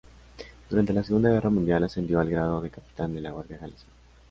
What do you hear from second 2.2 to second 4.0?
grado de capitán de la Guardia Galesa.